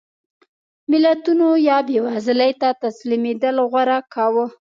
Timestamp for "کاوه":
4.13-4.45